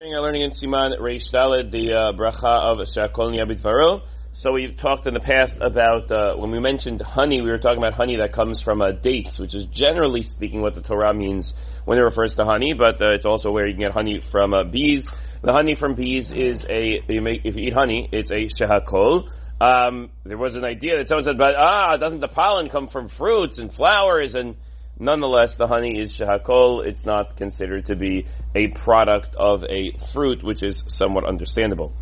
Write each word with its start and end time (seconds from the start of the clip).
We 0.00 0.14
are 0.14 0.22
learning 0.22 0.42
in 0.42 0.50
Siman 0.50 0.96
Reish 1.00 1.32
Daled 1.32 1.72
the 1.72 1.92
uh, 1.92 2.12
bracha 2.12 2.44
of 2.44 2.78
Shakol 2.86 3.34
Niyabit 3.34 4.00
So 4.30 4.52
we 4.52 4.70
talked 4.70 5.08
in 5.08 5.12
the 5.12 5.18
past 5.18 5.58
about 5.60 6.12
uh, 6.12 6.36
when 6.36 6.52
we 6.52 6.60
mentioned 6.60 7.02
honey, 7.02 7.40
we 7.40 7.50
were 7.50 7.58
talking 7.58 7.78
about 7.78 7.94
honey 7.94 8.18
that 8.18 8.32
comes 8.32 8.60
from 8.60 8.80
uh, 8.80 8.92
dates, 8.92 9.40
which 9.40 9.56
is 9.56 9.66
generally 9.66 10.22
speaking 10.22 10.62
what 10.62 10.76
the 10.76 10.82
Torah 10.82 11.12
means 11.12 11.52
when 11.84 11.98
it 11.98 12.02
refers 12.02 12.36
to 12.36 12.44
honey, 12.44 12.74
but 12.74 13.02
uh, 13.02 13.14
it's 13.14 13.26
also 13.26 13.50
where 13.50 13.66
you 13.66 13.72
can 13.72 13.80
get 13.80 13.90
honey 13.90 14.20
from 14.20 14.54
uh, 14.54 14.62
bees. 14.62 15.10
The 15.42 15.52
honey 15.52 15.74
from 15.74 15.94
bees 15.94 16.30
is 16.30 16.64
a 16.70 17.02
you 17.08 17.20
make, 17.20 17.40
if 17.44 17.56
you 17.56 17.64
eat 17.64 17.72
honey, 17.72 18.08
it's 18.12 18.30
a 18.30 18.44
shehakol. 18.44 19.28
Um, 19.60 20.10
there 20.22 20.38
was 20.38 20.54
an 20.54 20.64
idea 20.64 20.98
that 20.98 21.08
someone 21.08 21.24
said, 21.24 21.38
but 21.38 21.56
ah, 21.56 21.96
doesn't 21.96 22.20
the 22.20 22.28
pollen 22.28 22.68
come 22.68 22.86
from 22.86 23.08
fruits 23.08 23.58
and 23.58 23.74
flowers 23.74 24.36
and 24.36 24.54
Nonetheless, 25.00 25.56
the 25.56 25.66
honey 25.66 26.00
is 26.00 26.12
shahakol. 26.12 26.84
It's 26.84 27.06
not 27.06 27.36
considered 27.36 27.86
to 27.86 27.96
be 27.96 28.26
a 28.54 28.68
product 28.68 29.36
of 29.36 29.64
a 29.64 29.92
fruit, 30.12 30.42
which 30.42 30.62
is 30.62 30.82
somewhat 30.88 31.24
understandable. 31.24 31.92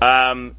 Um, 0.00 0.56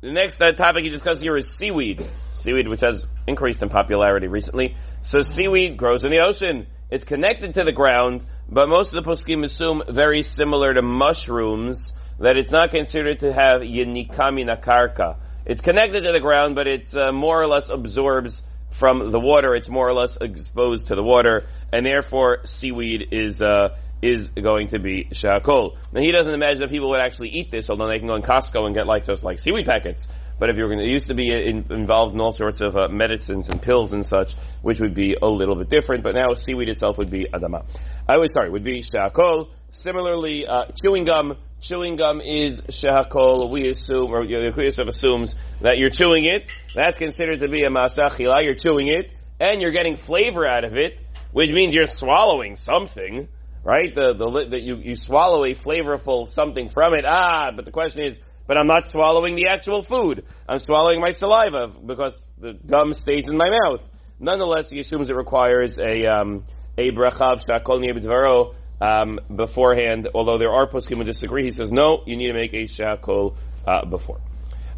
the 0.00 0.12
next 0.12 0.40
uh, 0.40 0.52
topic 0.52 0.84
you 0.84 0.90
discuss 0.90 1.20
here 1.20 1.36
is 1.36 1.54
seaweed. 1.54 2.04
Seaweed, 2.32 2.68
which 2.68 2.80
has 2.80 3.06
increased 3.26 3.62
in 3.62 3.68
popularity 3.68 4.26
recently. 4.26 4.76
So 5.02 5.22
seaweed 5.22 5.76
grows 5.76 6.04
in 6.04 6.10
the 6.10 6.20
ocean. 6.20 6.66
It's 6.90 7.04
connected 7.04 7.54
to 7.54 7.64
the 7.64 7.72
ground, 7.72 8.24
but 8.48 8.68
most 8.68 8.94
of 8.94 9.04
the 9.04 9.10
poskim 9.10 9.44
assume 9.44 9.82
very 9.88 10.22
similar 10.22 10.72
to 10.72 10.82
mushrooms 10.82 11.92
that 12.18 12.36
it's 12.36 12.50
not 12.50 12.70
considered 12.70 13.20
to 13.20 13.32
have 13.32 13.60
yenikami 13.60 14.44
nakarka. 14.44 15.16
It's 15.44 15.60
connected 15.60 16.04
to 16.04 16.12
the 16.12 16.20
ground, 16.20 16.56
but 16.56 16.66
it 16.66 16.94
uh, 16.94 17.12
more 17.12 17.40
or 17.40 17.46
less 17.46 17.68
absorbs 17.68 18.42
from 18.70 19.10
the 19.10 19.20
water. 19.20 19.54
It's 19.54 19.68
more 19.68 19.88
or 19.88 19.94
less 19.94 20.16
exposed 20.20 20.88
to 20.88 20.94
the 20.94 21.02
water, 21.02 21.46
and 21.72 21.84
therefore 21.84 22.46
seaweed 22.46 23.08
is 23.12 23.42
uh, 23.42 23.76
is 24.00 24.28
going 24.30 24.68
to 24.68 24.78
be 24.78 25.08
shakol. 25.12 25.76
Now 25.92 26.00
he 26.00 26.12
doesn't 26.12 26.32
imagine 26.32 26.60
that 26.60 26.70
people 26.70 26.90
would 26.90 27.00
actually 27.00 27.30
eat 27.30 27.50
this, 27.50 27.68
although 27.70 27.88
they 27.88 27.98
can 27.98 28.08
go 28.08 28.14
in 28.14 28.22
Costco 28.22 28.66
and 28.66 28.74
get 28.74 28.86
like 28.86 29.04
just 29.04 29.24
like 29.24 29.38
seaweed 29.38 29.66
packets. 29.66 30.06
But 30.38 30.50
if 30.50 30.56
you're 30.56 30.68
going 30.68 30.78
to, 30.78 30.84
it 30.84 30.92
used 30.92 31.08
to 31.08 31.14
be 31.14 31.32
in, 31.32 31.66
involved 31.70 32.14
in 32.14 32.20
all 32.20 32.30
sorts 32.30 32.60
of 32.60 32.76
uh, 32.76 32.88
medicines 32.88 33.48
and 33.48 33.60
pills 33.60 33.92
and 33.92 34.06
such, 34.06 34.34
which 34.62 34.78
would 34.78 34.94
be 34.94 35.16
a 35.20 35.26
little 35.26 35.56
bit 35.56 35.68
different. 35.68 36.04
But 36.04 36.14
now 36.14 36.34
seaweed 36.34 36.68
itself 36.68 36.98
would 36.98 37.10
be 37.10 37.24
adama. 37.24 37.64
I 38.08 38.18
was 38.18 38.32
sorry, 38.32 38.50
would 38.50 38.64
be 38.64 38.82
shakol. 38.82 39.48
Similarly, 39.70 40.46
uh, 40.46 40.66
chewing 40.80 41.04
gum 41.04 41.36
chewing 41.60 41.96
gum 41.96 42.20
is 42.20 42.60
shahakol, 42.62 43.50
we 43.50 43.68
assume, 43.68 44.12
or 44.12 44.26
the 44.26 44.52
Kuyasef 44.56 44.88
assumes 44.88 45.34
that 45.60 45.78
you're 45.78 45.90
chewing 45.90 46.24
it. 46.24 46.50
That's 46.74 46.98
considered 46.98 47.40
to 47.40 47.48
be 47.48 47.64
a 47.64 47.70
masachila. 47.70 48.44
You're 48.44 48.54
chewing 48.54 48.88
it, 48.88 49.10
and 49.40 49.60
you're 49.60 49.72
getting 49.72 49.96
flavor 49.96 50.46
out 50.46 50.64
of 50.64 50.76
it, 50.76 50.98
which 51.32 51.50
means 51.50 51.74
you're 51.74 51.86
swallowing 51.86 52.56
something, 52.56 53.28
right? 53.64 53.94
The, 53.94 54.14
the, 54.14 54.46
that 54.50 54.62
you, 54.62 54.76
you 54.76 54.96
swallow 54.96 55.44
a 55.44 55.54
flavorful 55.54 56.28
something 56.28 56.68
from 56.68 56.94
it. 56.94 57.04
Ah, 57.06 57.50
but 57.54 57.64
the 57.64 57.72
question 57.72 58.02
is, 58.02 58.20
but 58.46 58.56
I'm 58.56 58.66
not 58.66 58.86
swallowing 58.86 59.34
the 59.34 59.48
actual 59.48 59.82
food. 59.82 60.24
I'm 60.48 60.58
swallowing 60.58 61.00
my 61.00 61.10
saliva 61.10 61.68
because 61.68 62.26
the 62.38 62.54
gum 62.54 62.94
stays 62.94 63.28
in 63.28 63.36
my 63.36 63.50
mouth. 63.50 63.84
Nonetheless, 64.18 64.70
he 64.70 64.80
assumes 64.80 65.10
it 65.10 65.16
requires 65.16 65.78
a, 65.78 66.06
um, 66.06 66.44
a 66.76 66.90
brachav 66.90 67.44
shakol 67.46 67.78
niyabidvaro, 67.78 68.54
um, 68.80 69.20
beforehand, 69.34 70.08
although 70.14 70.38
there 70.38 70.52
are 70.52 70.66
poskim 70.66 70.98
who 70.98 71.04
disagree. 71.04 71.44
He 71.44 71.50
says, 71.50 71.72
no, 71.72 72.02
you 72.06 72.16
need 72.16 72.28
to 72.28 72.34
make 72.34 72.54
a 72.54 72.64
shakol 72.64 73.36
uh, 73.66 73.84
before. 73.84 74.20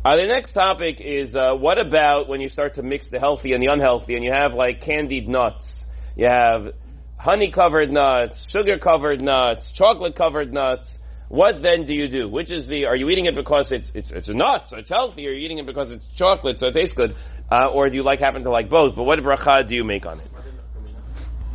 Uh, 0.02 0.16
the 0.16 0.26
next 0.26 0.54
topic 0.54 1.00
is 1.00 1.36
uh, 1.36 1.52
what 1.52 1.78
about 1.78 2.26
when 2.26 2.40
you 2.40 2.48
start 2.48 2.74
to 2.74 2.82
mix 2.82 3.10
the 3.10 3.18
healthy 3.18 3.52
and 3.52 3.62
the 3.62 3.66
unhealthy, 3.66 4.14
and 4.14 4.24
you 4.24 4.32
have 4.32 4.54
like 4.54 4.80
candied 4.80 5.28
nuts, 5.28 5.86
you 6.16 6.26
have 6.26 6.72
honey 7.18 7.50
covered 7.50 7.92
nuts, 7.92 8.50
sugar 8.50 8.78
covered 8.78 9.20
nuts, 9.20 9.72
chocolate 9.72 10.14
covered 10.14 10.52
nuts. 10.52 10.98
What 11.28 11.62
then 11.62 11.84
do 11.84 11.94
you 11.94 12.08
do? 12.08 12.28
Which 12.28 12.50
is 12.50 12.66
the? 12.66 12.86
Are 12.86 12.96
you 12.96 13.10
eating 13.10 13.26
it 13.26 13.34
because 13.34 13.72
it's 13.72 13.92
it's 13.94 14.10
it's 14.10 14.28
a 14.30 14.34
nut, 14.34 14.68
so 14.68 14.78
it's 14.78 14.88
healthy? 14.88 15.28
Or 15.28 15.30
are 15.30 15.34
you 15.34 15.44
eating 15.44 15.58
it 15.58 15.66
because 15.66 15.92
it's 15.92 16.08
chocolate, 16.08 16.58
so 16.58 16.68
it 16.68 16.72
tastes 16.72 16.94
good? 16.94 17.14
Uh, 17.52 17.66
or 17.66 17.90
do 17.90 17.94
you 17.94 18.02
like 18.02 18.20
happen 18.20 18.42
to 18.44 18.50
like 18.50 18.70
both? 18.70 18.96
But 18.96 19.04
what 19.04 19.18
bracha 19.20 19.68
do 19.68 19.74
you 19.74 19.84
make 19.84 20.06
on 20.06 20.18
it? 20.18 20.26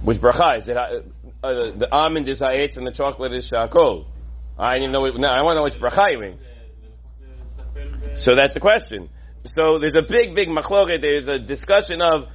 Which 0.04 0.20
bracha 0.20 0.58
is 0.60 0.70
it? 0.70 0.78
Uh, 1.46 1.72
the 1.78 1.88
almond 1.92 2.28
is 2.28 2.40
ha'etz 2.40 2.78
and 2.78 2.88
the 2.88 2.92
chocolate 2.92 3.34
is 3.34 3.50
shakol. 3.50 4.08
I 4.58 4.74
didn't 4.74 4.84
even 4.84 4.94
know. 4.94 5.02
What, 5.02 5.18
no, 5.18 5.28
I 5.28 5.44
want 5.44 5.56
to 5.56 5.60
know 5.60 5.64
which 5.64 5.80
bracha 5.80 6.12
you 6.12 6.20
mean. 6.20 6.40
So 8.16 8.36
that's 8.36 8.54
the 8.56 8.60
question. 8.60 9.10
So 9.44 9.78
there's 9.78 9.96
a 9.96 10.02
big, 10.02 10.34
big 10.34 10.48
machloket. 10.50 11.02
There's 11.02 11.28
a 11.28 11.38
discussion 11.38 12.02
of 12.02 12.28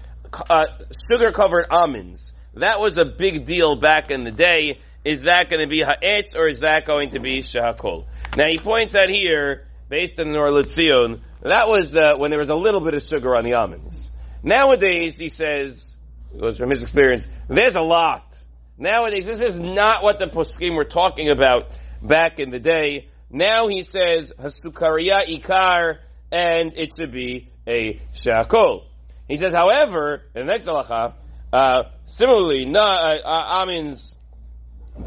uh, 0.48 0.66
sugar-covered 1.08 1.66
almonds. 1.70 2.32
That 2.54 2.78
was 2.78 2.98
a 2.98 3.04
big 3.04 3.46
deal 3.46 3.76
back 3.76 4.10
in 4.10 4.22
the 4.22 4.30
day. 4.30 4.78
Is 5.04 5.22
that 5.22 5.48
going 5.48 5.62
to 5.62 5.68
be 5.68 5.80
ha'etz 5.82 6.36
or 6.36 6.46
is 6.46 6.60
that 6.60 6.86
going 6.86 7.10
to 7.10 7.20
be 7.20 7.40
shakol? 7.40 8.04
Now 8.36 8.46
he 8.48 8.58
points 8.58 8.94
out 8.94 9.08
here, 9.08 9.66
based 9.88 10.20
on 10.20 10.30
the 10.32 10.38
Or 10.38 10.50
Letzion, 10.50 11.20
that 11.42 11.68
was 11.68 11.96
uh, 11.96 12.14
when 12.16 12.30
there 12.30 12.38
was 12.38 12.50
a 12.50 12.54
little 12.54 12.80
bit 12.80 12.94
of 12.94 13.02
sugar 13.02 13.34
on 13.34 13.44
the 13.44 13.54
almonds. 13.54 14.10
Nowadays, 14.42 15.18
he 15.18 15.30
says, 15.30 15.96
it 16.34 16.40
was 16.40 16.58
from 16.58 16.70
his 16.70 16.82
experience, 16.82 17.26
there's 17.48 17.76
a 17.76 17.80
lot. 17.80 18.36
Nowadays, 18.80 19.26
this 19.26 19.40
is 19.40 19.60
not 19.60 20.02
what 20.02 20.18
the 20.18 20.24
poskim 20.24 20.74
were 20.74 20.86
talking 20.86 21.28
about 21.28 21.70
back 22.00 22.40
in 22.40 22.48
the 22.48 22.58
day. 22.58 23.08
Now 23.28 23.68
he 23.68 23.82
says 23.82 24.32
hasukariya 24.40 25.26
ikar, 25.28 25.98
and 26.32 26.72
it 26.74 26.94
should 26.96 27.12
be 27.12 27.50
a 27.66 28.00
shakol. 28.14 28.84
He 29.28 29.36
says, 29.36 29.52
however, 29.52 30.22
in 30.34 30.46
the 30.46 30.50
next 30.50 30.64
halacha, 30.64 31.12
uh, 31.52 31.82
similarly, 32.06 32.64
na, 32.64 32.80
uh, 32.80 33.18
uh, 33.22 33.44
almonds, 33.48 34.16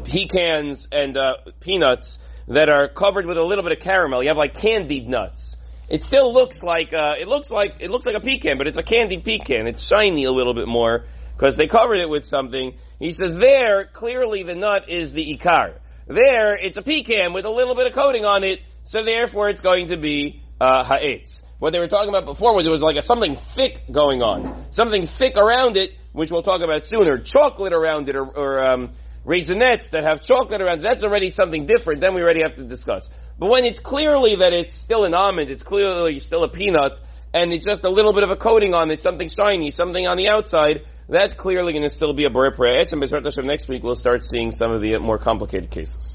pecans, 0.04 0.86
and 0.92 1.16
uh, 1.16 1.38
peanuts 1.58 2.20
that 2.46 2.68
are 2.68 2.86
covered 2.86 3.26
with 3.26 3.38
a 3.38 3.42
little 3.42 3.64
bit 3.64 3.72
of 3.72 3.80
caramel. 3.80 4.22
You 4.22 4.28
have 4.28 4.36
like 4.36 4.54
candied 4.54 5.08
nuts. 5.08 5.56
It 5.88 6.00
still 6.00 6.32
looks 6.32 6.62
like 6.62 6.94
uh, 6.94 7.14
it 7.18 7.26
looks 7.26 7.50
like 7.50 7.78
it 7.80 7.90
looks 7.90 8.06
like 8.06 8.14
a 8.14 8.20
pecan, 8.20 8.56
but 8.56 8.68
it's 8.68 8.76
a 8.76 8.84
candied 8.84 9.24
pecan. 9.24 9.66
It's 9.66 9.84
shiny 9.84 10.24
a 10.24 10.32
little 10.32 10.54
bit 10.54 10.68
more 10.68 11.06
because 11.36 11.56
they 11.56 11.66
covered 11.66 11.98
it 11.98 12.08
with 12.08 12.24
something. 12.24 12.74
He 12.98 13.12
says 13.12 13.36
there, 13.36 13.84
clearly 13.84 14.42
the 14.42 14.54
nut 14.54 14.88
is 14.88 15.12
the 15.12 15.36
ikar. 15.36 15.78
There, 16.06 16.56
it's 16.56 16.76
a 16.76 16.82
pecan 16.82 17.32
with 17.32 17.44
a 17.44 17.50
little 17.50 17.74
bit 17.74 17.86
of 17.86 17.94
coating 17.94 18.24
on 18.24 18.44
it, 18.44 18.60
so 18.84 19.02
therefore 19.02 19.48
it's 19.48 19.60
going 19.60 19.88
to 19.88 19.96
be 19.96 20.42
uh, 20.60 20.84
ha'etz. 20.84 21.42
What 21.58 21.72
they 21.72 21.78
were 21.78 21.88
talking 21.88 22.10
about 22.10 22.26
before 22.26 22.54
was 22.54 22.66
it 22.66 22.70
was 22.70 22.82
like 22.82 22.96
a, 22.96 23.02
something 23.02 23.36
thick 23.36 23.84
going 23.90 24.22
on. 24.22 24.66
Something 24.70 25.06
thick 25.06 25.36
around 25.36 25.76
it, 25.76 25.92
which 26.12 26.30
we'll 26.30 26.42
talk 26.42 26.60
about 26.60 26.84
sooner. 26.84 27.18
Chocolate 27.18 27.72
around 27.72 28.08
it, 28.08 28.16
or, 28.16 28.26
or 28.26 28.64
um, 28.64 28.90
raisinets 29.24 29.90
that 29.90 30.04
have 30.04 30.20
chocolate 30.20 30.60
around 30.60 30.80
it. 30.80 30.82
That's 30.82 31.02
already 31.02 31.30
something 31.30 31.66
different. 31.66 32.00
Then 32.00 32.14
we 32.14 32.22
already 32.22 32.42
have 32.42 32.56
to 32.56 32.64
discuss. 32.64 33.08
But 33.38 33.48
when 33.48 33.64
it's 33.64 33.78
clearly 33.78 34.36
that 34.36 34.52
it's 34.52 34.74
still 34.74 35.04
an 35.04 35.14
almond, 35.14 35.50
it's 35.50 35.62
clearly 35.62 36.18
still 36.18 36.44
a 36.44 36.48
peanut, 36.48 37.00
and 37.32 37.52
it's 37.52 37.64
just 37.64 37.84
a 37.84 37.90
little 37.90 38.12
bit 38.12 38.24
of 38.24 38.30
a 38.30 38.36
coating 38.36 38.74
on 38.74 38.90
it, 38.90 39.00
something 39.00 39.28
shiny, 39.28 39.70
something 39.70 40.06
on 40.06 40.16
the 40.16 40.28
outside, 40.28 40.86
that's 41.08 41.34
clearly 41.34 41.72
going 41.72 41.82
to 41.82 41.90
still 41.90 42.12
be 42.12 42.24
a 42.24 42.30
Borei 42.30 42.54
Pri. 42.54 42.84
And 42.92 43.46
next 43.46 43.68
week 43.68 43.82
we'll 43.82 43.96
start 43.96 44.24
seeing 44.24 44.50
some 44.50 44.72
of 44.72 44.80
the 44.80 44.98
more 44.98 45.18
complicated 45.18 45.70
cases. 45.70 46.12